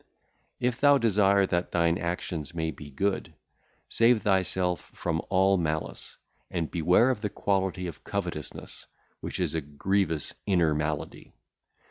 If 0.59 0.81
thou 0.81 0.97
desire 0.97 1.45
that 1.45 1.71
thine 1.71 1.99
actions 1.99 2.55
may 2.55 2.71
be 2.71 2.89
good, 2.89 3.35
save 3.87 4.23
thyself 4.23 4.89
from 4.95 5.21
all 5.29 5.59
malice, 5.59 6.17
and 6.49 6.71
beware 6.71 7.11
of 7.11 7.21
the 7.21 7.29
quality 7.29 7.85
of 7.85 8.03
covetousness, 8.03 8.87
which 9.19 9.39
is 9.39 9.53
a 9.53 9.61
grievous 9.61 10.33
inner(?) 10.47 10.73
malady. 10.73 11.33